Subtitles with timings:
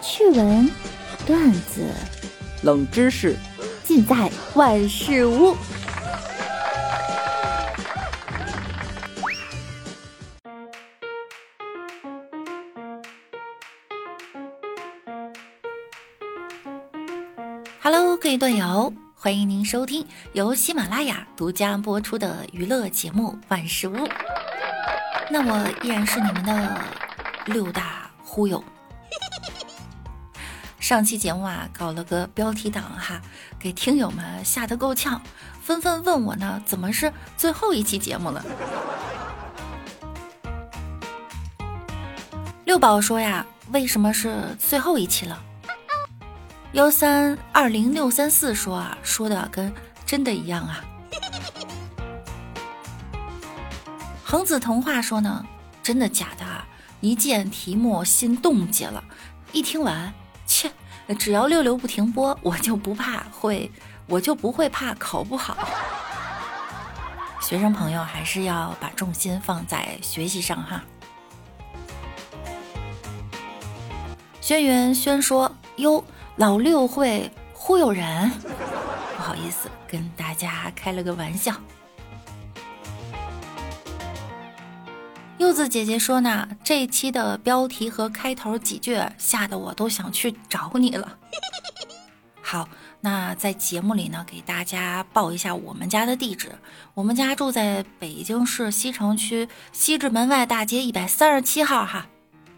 [0.00, 0.70] 趣闻、
[1.26, 1.92] 段子、
[2.62, 3.36] 冷知识，
[3.82, 5.56] 尽在万事屋。
[17.82, 23.96] Hello，各位段友，欢迎您收听由喜马拉雅独家播出的娱乐节目《万事屋》。
[25.30, 26.80] 那我依然是你们的
[27.46, 28.62] 六大忽悠。
[30.88, 33.20] 上期节目啊，搞了个标题党哈，
[33.58, 35.20] 给听友们吓得够呛，
[35.60, 38.42] 纷纷问我呢，怎么是最后一期节目了？
[42.64, 45.38] 六宝说呀，为什么是最后一期了？
[46.72, 49.70] 幺三二零六三四说啊，说的跟
[50.06, 50.82] 真的一样啊。
[54.24, 55.44] 恒子童话说呢，
[55.82, 56.66] 真的假的啊？
[57.02, 59.04] 一见题目心冻结了，
[59.52, 60.10] 一听完，
[61.14, 63.70] 只要六六不停播，我就不怕会，
[64.06, 65.56] 我就不会怕考不好。
[67.40, 70.82] 学生朋友还是要把重心放在学习上哈。
[74.40, 76.04] 轩辕轩说：“哟，
[76.36, 78.30] 老六会忽悠人，
[79.16, 81.54] 不好意思，跟大家开了个玩笑。”
[85.48, 91.18] 兔子姐姐说呢，这期的标题和开头几句吓得我都想去找你了。
[92.42, 92.68] 好，
[93.00, 96.52] 那在节目里呢，给大家报一下我们家的地址。
[96.92, 102.06] 我们家住在北京市西城区西直门外大街一百三十七号，哈，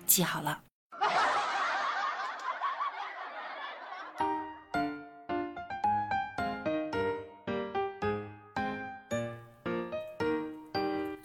[0.04, 0.58] 记好了。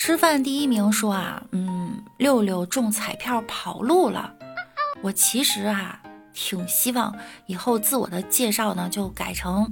[0.05, 4.31] 吃饭第一名说啊，嗯，六六中彩票跑路了。
[5.01, 5.99] 我其实啊，
[6.31, 7.11] 挺希望
[7.47, 9.67] 以后自我的介绍呢，就改成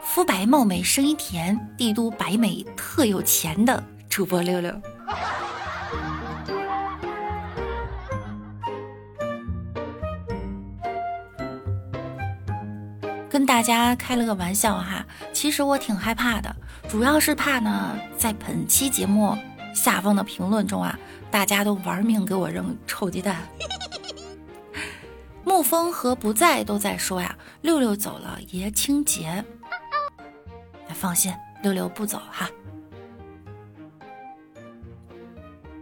[0.00, 4.72] 肤白貌美、声音甜、帝都白美特有钱的主播六六。
[13.28, 16.54] 跟大家开了个玩笑哈，其实我挺害怕的，
[16.88, 19.36] 主要是怕呢，在本期节目
[19.74, 20.98] 下方的评论中啊，
[21.30, 23.46] 大家都玩命给我扔臭鸡蛋。
[25.44, 29.44] 沐风和不在都在说呀，六六走了，爷青结。
[30.94, 32.50] 放心，六六不走哈。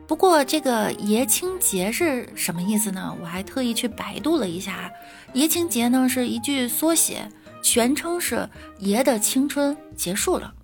[0.07, 3.17] 不过这个爷青结是什么意思呢？
[3.21, 4.91] 我还特意去百度了一下，
[5.33, 7.29] 爷青结呢是一句缩写，
[7.61, 8.49] 全称是
[8.79, 10.55] 爷的青春结束了。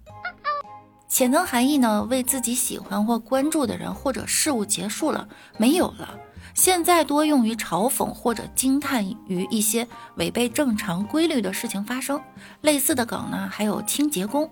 [1.13, 5.29] 潜藏含义呢，为自己喜欢或关注的人或者事物结束了，
[5.59, 6.19] 没有了。
[6.55, 9.87] 现在多用于嘲讽或者惊叹于一些
[10.17, 12.19] 违背正常规律的事情发生。
[12.63, 14.51] 类似的梗呢，还有清洁工。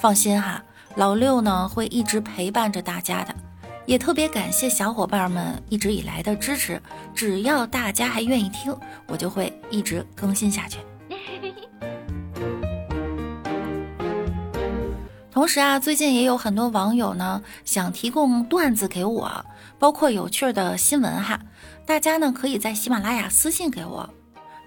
[0.00, 0.60] 放心哈，
[0.96, 3.32] 老六呢会一直陪伴着大家的，
[3.86, 6.82] 也特别感谢小伙伴们一直以来的支持。
[7.14, 10.80] 只要大家还愿意听，我就会一直更新下去。
[15.34, 19.44] 同时啊，最近也有很多网友呢想提供段子给我，
[19.80, 21.40] 包括有趣的新闻哈。
[21.84, 24.08] 大家呢可以在喜马拉雅私信给我，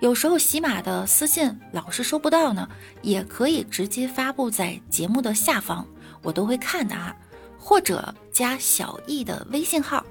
[0.02, 2.68] 有时候喜马的私信老是收不到呢，
[3.02, 5.86] 也可以直接发布在节目的下方，
[6.22, 7.16] 我都会看的啊。
[7.58, 10.06] 或者加小易的微信号，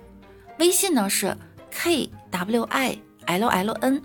[0.58, 1.36] 微信呢是
[1.70, 4.02] k w i l l n，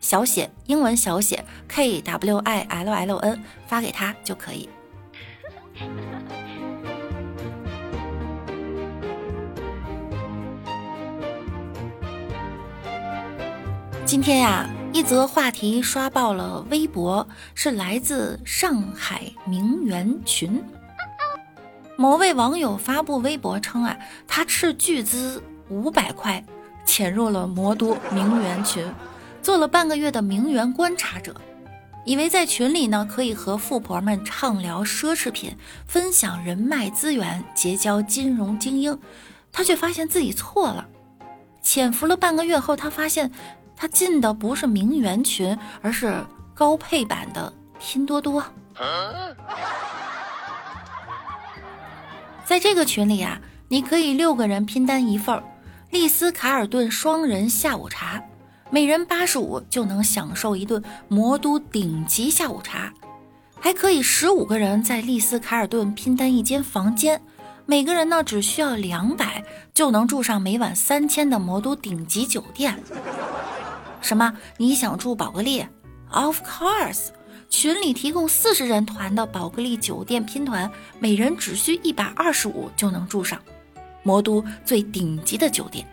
[0.00, 4.68] 小写英文小写 k w i l l n，发给他就可以。
[14.04, 20.62] 今天呀，一则话题刷爆了微博，是来自上海名媛群。
[21.96, 26.44] 某位网友发布微博称啊，他斥巨资五百块
[26.84, 28.86] 潜入了魔都名媛群，
[29.42, 31.34] 做了半个月的名媛观察者。
[32.06, 35.56] 以为在群里呢可以和富婆们畅聊奢侈品，
[35.88, 38.96] 分享人脉资源，结交金融精英，
[39.50, 40.86] 他却发现自己错了。
[41.60, 43.32] 潜伏了半个月后，他发现
[43.74, 46.24] 他进的不是名媛群，而是
[46.54, 48.42] 高配版的拼多多。
[52.44, 55.42] 在这个群里啊，你可以六个人拼单一份
[55.90, 58.22] 丽思卡尔顿双人下午茶。
[58.68, 62.92] 每人八十五就能享受一顿魔都顶级下午茶，
[63.60, 67.22] 还可以十五个人在丽思卡尔顿拼单一间房间，
[67.64, 72.76] 每个人呢只需要两百就能住上每晚三千的魔都顶级酒店。
[74.00, 74.34] 什么？
[74.56, 75.64] 你想住宝格丽
[76.10, 77.08] ？Of course，
[77.48, 83.40] 群里提供四十人团的宝格丽酒店拼团，每人只需一百二十五就能住上
[84.02, 85.86] 魔都最顶级的酒店。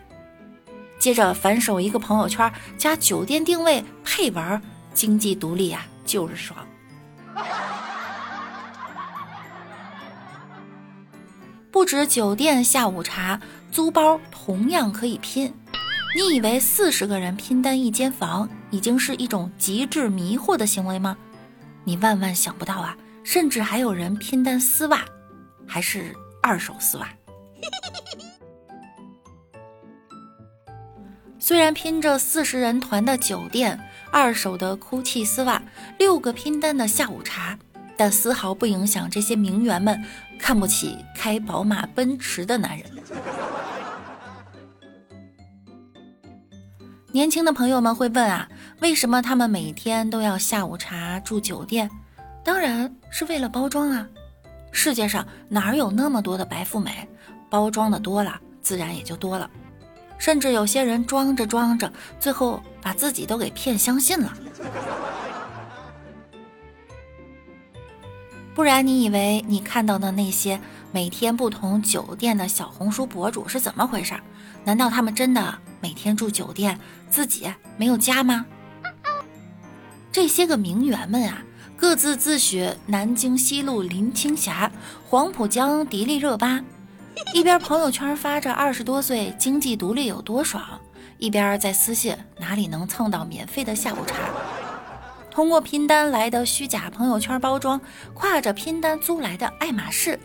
[1.04, 4.62] 接着反手一个朋友圈加酒店定位配文，
[4.94, 6.66] 经济独立呀就是爽。
[11.70, 13.38] 不止酒店下午茶，
[13.70, 15.52] 租包同样可以拼。
[16.16, 21.14] 你以为四十个人拼单一间房已经是一种极致迷惑的行为吗？
[21.84, 25.04] 你万万想不到啊，甚至还有人拼单丝袜，
[25.66, 27.06] 还是二手丝袜。
[31.38, 33.78] 虽然拼着四十人团的酒店、
[34.10, 35.62] 二手的哭泣丝袜、
[35.98, 37.58] 六个拼单的下午茶。
[37.96, 40.04] 但丝毫不影响这些名媛们
[40.36, 42.90] 看不起开宝马、奔驰的男人。
[47.12, 48.48] 年轻的朋友们会问啊，
[48.80, 51.88] 为什么他们每天都要下午茶、住酒店？
[52.42, 54.08] 当然是为了包装啊！
[54.72, 57.08] 世界上哪有那么多的白富美？
[57.48, 59.48] 包装的多了，自然也就多了。
[60.24, 64.32] 甚至有些人装着装着，最后把自己都给骗相信了。
[68.54, 70.58] 不然你以为你看到的那些
[70.92, 74.14] 每天不同酒店的小红书博主是怎么回事？
[74.64, 76.80] 难道他们真的每天住酒店，
[77.10, 78.46] 自己没有家吗？
[80.10, 81.42] 这些个名媛们啊，
[81.76, 84.72] 各自自诩南京西路林青霞，
[85.06, 86.64] 黄浦江迪丽热巴，
[87.32, 90.80] 一边朋友圈发着二十多岁经济独立有多爽，
[91.18, 94.16] 一边在私信哪里能蹭到免费的下午茶。
[95.30, 97.80] 通过拼单来的虚假朋友圈包装，
[98.14, 100.18] 挎着拼单租来的爱马仕，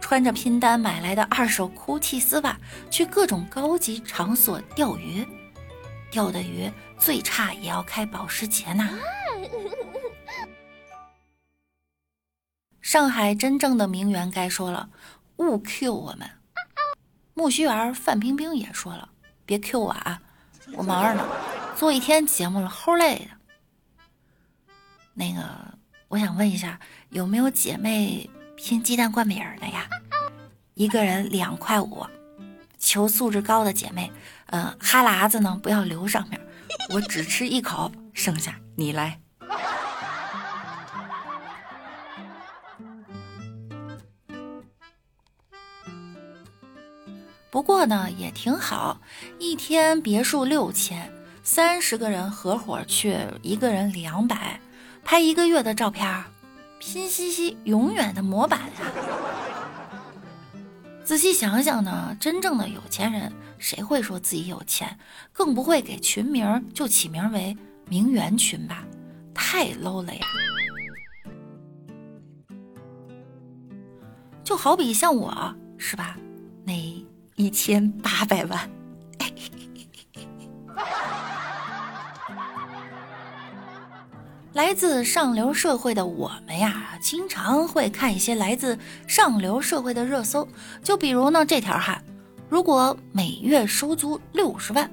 [0.00, 2.56] 穿着拼单买来的二手哭泣丝袜，
[2.90, 5.26] 去各种高级场所钓鱼，
[6.10, 8.98] 钓的鱼最差也要开保时捷呢。
[12.80, 14.88] 上海真正的名媛该说了，
[15.36, 16.28] 勿 Q 我们。
[17.34, 19.08] 木须儿范冰冰也说了，
[19.44, 20.20] 别 Q 我啊，
[20.72, 21.22] 我忙着呢，
[21.76, 24.74] 做一天节目了，齁累的。
[25.12, 25.44] 那个，
[26.08, 26.80] 我想问一下，
[27.10, 29.86] 有没有姐妹拼鸡蛋灌饼的呀？
[30.74, 32.06] 一个人两块五，
[32.78, 34.10] 求素质高的姐妹。
[34.46, 36.40] 嗯，哈喇子呢不要留上面，
[36.90, 39.20] 我只吃一口，剩下你来。
[47.56, 49.00] 不过呢，也挺好，
[49.38, 51.10] 一天别墅六千，
[51.42, 54.60] 三十个人合伙去，一个人两百。
[55.02, 56.22] 拍一个月的照片，
[56.78, 58.92] 拼夕夕永远的模板呀！
[61.02, 64.98] 仔细想想呢，真正的有钱人谁会说自己有钱？
[65.32, 67.56] 更不会给群名就起名为
[67.88, 68.84] 名媛群吧？
[69.32, 70.26] 太 low 了呀！
[74.44, 76.18] 就好比像我是吧？
[76.62, 76.95] 那
[77.36, 78.70] 一千八百万。
[84.54, 90.48] 来自上流社会的我们呀，经常会看一些来自上流社会的热搜。
[90.82, 92.00] 就比如呢，这条哈，
[92.48, 94.90] 如果每月收租六十万，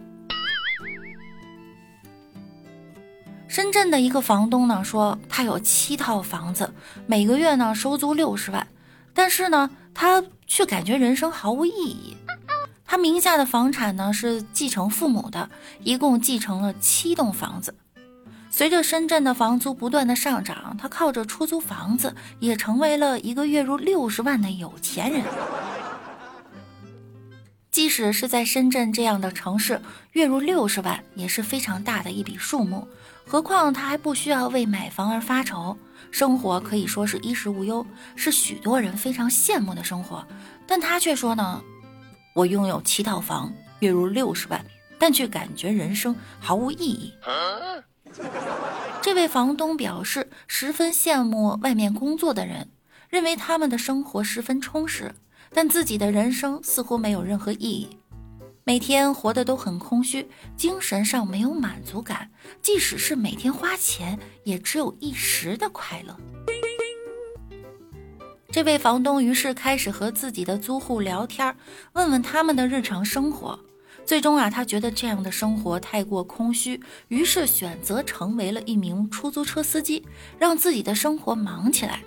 [3.47, 6.73] 深圳的一个房东呢说，他有七套房子，
[7.07, 8.67] 每个月呢收租六十万，
[9.13, 12.17] 但是呢，他却感觉人生毫无意义。
[12.93, 15.49] 他名下的房产呢是继承父母的，
[15.81, 17.73] 一共继承了七栋房子。
[18.51, 25.23] 随着深圳的房租不断的上涨，他靠着出租房子也成为了一个月入六十万的有钱人。
[27.71, 29.81] 即使是在深圳这样的城市，
[30.11, 32.87] 月入六十万也是非常大的一笔数目。
[33.25, 35.75] 何况他还不需要为买房而发愁，
[36.11, 37.83] 生活可以说是衣食无忧，
[38.15, 40.23] 是许多人非常羡慕的生活。
[40.67, 41.59] 但他却说呢
[42.33, 44.65] ：“我拥有七套房，月入六十万，
[44.97, 47.13] 但却感觉人生毫无意义。”
[49.01, 52.69] 这位房东表示，十分羡慕外面工作的人，
[53.09, 55.13] 认为他们的生活十分充实，
[55.51, 57.97] 但自己的人生似乎没有任何意义，
[58.63, 66.15] 每天活得都很空虚，精神上没有满足感，即使是每天花钱，也只有一时的快乐。
[68.53, 71.57] 这位房东于是开始和自己的租户聊天，
[71.93, 73.59] 问问他们的日常生活。
[74.05, 80.05] 最终啊，他觉得这样的生活太过空虚，于是选择成为了一名出租车司机，
[80.37, 82.03] 让自己的生活忙起来。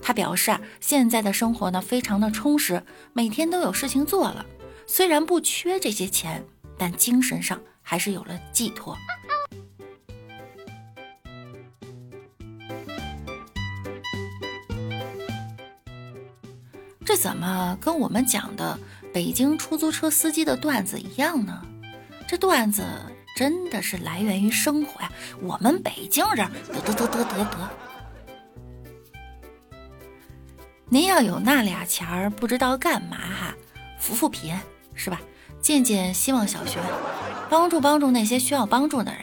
[0.00, 2.80] 他表示啊，现在的生活呢非常的充实，
[3.12, 4.46] 每天都有事情做了。
[4.86, 6.44] 虽然不缺这些钱，
[6.78, 8.96] 但精神上还是有了寄托。
[17.10, 18.78] 这怎么跟我们讲的
[19.12, 21.60] 北京出租车司机的段子一样呢？
[22.28, 22.84] 这段子
[23.34, 25.10] 真的是来源于生活呀！
[25.42, 27.70] 我们北京人，得得得得得得。
[30.88, 33.56] 您要有那俩钱儿，不知道干嘛哈？
[33.98, 34.56] 扶扶贫
[34.94, 35.20] 是吧？
[35.60, 36.78] 建建希望小学，
[37.48, 39.22] 帮助帮助那些需要帮助的人。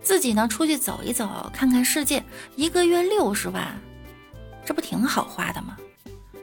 [0.00, 2.24] 自己呢，出去走一走，看看世界，
[2.56, 3.78] 一个月六十万，
[4.64, 5.76] 这不挺好花的吗？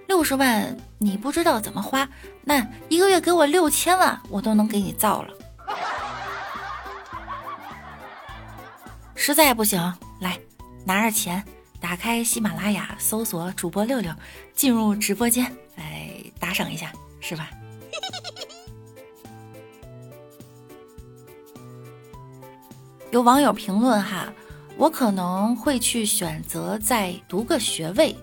[0.09, 2.09] 六十万你不知道怎么花，
[2.43, 5.29] 那一个月给我六千万，我都能给你造了。
[9.13, 9.79] 实在不行，
[10.19, 10.39] 来
[10.83, 11.45] 拿着钱。
[11.79, 14.11] 打开喜马拉雅，搜索主播六六，
[14.55, 17.51] 进入直播间来打赏一下，是吧？
[23.11, 24.33] 有网友评论哈，
[24.75, 28.17] 我可能会去选择再读个学位。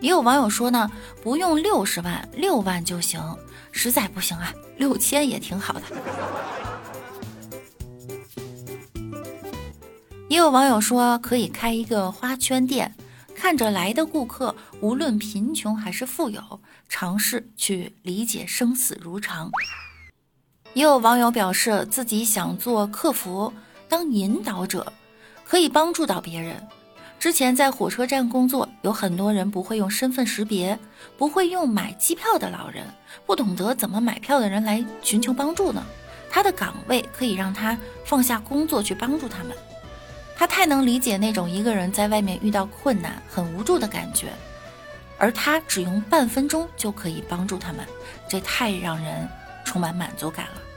[0.00, 0.90] 也有网友说呢，
[1.22, 3.20] 不用六十万，六万就行。
[3.72, 5.82] 实在不行啊，六千也挺好的。
[10.28, 12.94] 也有网友说可以开一个花圈店，
[13.34, 19.50] 看着来的顾客无论贫穷还是富有，尝试去理解生死如常。
[20.74, 23.52] 也有网友表示自己想做客服，
[23.88, 24.92] 当引导者，
[25.44, 26.66] 可以帮助到别人。
[27.20, 30.76] 之前在火车站工作，有很多人不会用身份识别，
[31.18, 32.82] 不会用买机票的老人，
[33.26, 35.84] 不懂得怎么买票的人来寻求帮助呢？
[36.30, 39.54] 他的岗位可以让他放下工作去帮助他们。
[40.34, 44.28] 他太能理解那种一个人在外面遇到困难很无助的感觉，
[45.18, 47.86] 而他只用半分钟就可以帮助他们，
[48.30, 49.28] 这太让人
[49.62, 50.69] 充满满足感了。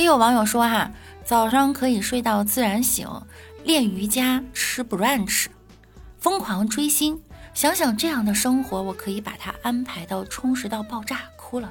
[0.00, 0.90] 也有网友说哈，
[1.22, 3.06] 早上可以睡到自然醒，
[3.64, 5.48] 练瑜伽，吃 brunch，
[6.18, 7.20] 疯狂追星，
[7.52, 11.70] 想想这样的生活，我可以把它安排到充实到爆炸，哭了。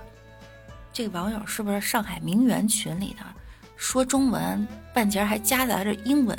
[0.94, 3.26] 这个网友是不是上海名媛群里的？
[3.76, 6.38] 说中文半截还夹杂着英文。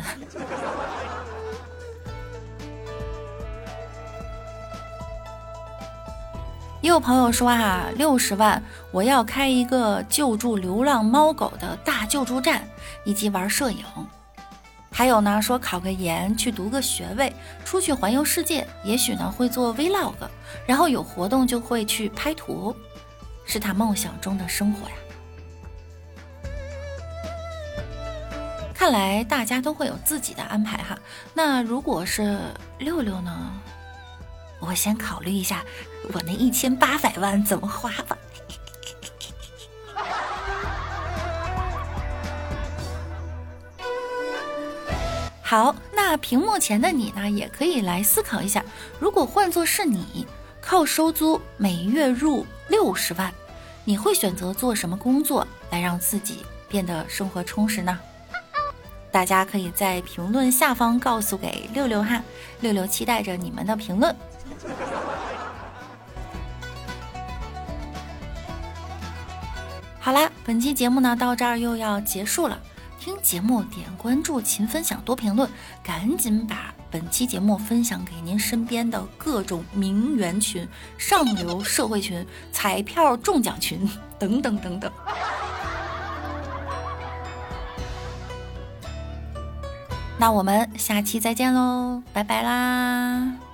[6.80, 12.66] 也有朋友说啊，六十万我要开一个救助流浪猫狗的大救助站，
[13.04, 13.84] 以及玩摄影。
[14.90, 17.34] 还有呢，说考个研，去读个学位，
[17.64, 20.14] 出去环游世界，也许呢会做 vlog，
[20.66, 22.74] 然后有活动就会去拍图。
[23.44, 24.94] 是他梦想中的生活呀！
[28.72, 30.96] 看来大家都会有自己的安排哈。
[31.34, 32.38] 那如果是
[32.78, 33.52] 六六呢？
[34.60, 35.64] 我先考虑一下，
[36.12, 38.16] 我那一千八百万怎么花吧。
[45.42, 48.64] 好，那屏幕前的你呢，也可以来思考一下，
[48.98, 50.24] 如果换作是你，
[50.60, 53.32] 靠收租每月入六十万。
[53.84, 57.98] 你会选择做什么工作来让自己变得生活充实呢？
[59.10, 62.22] 大家可以在评论下方告诉给六六哈，
[62.60, 64.14] 六六期待着你们的评论。
[70.00, 72.58] 好啦，本期节目呢到这儿又要结束了。
[72.98, 75.48] 听节目点关注，勤分享，多评论，
[75.82, 76.74] 赶紧把。
[76.90, 83.88] 本期节目分享给您身边的各种名媛群、上流社会群、彩票中奖群
[84.18, 84.90] 等等等等。
[90.18, 93.49] 那我们下期再见喽，拜拜啦！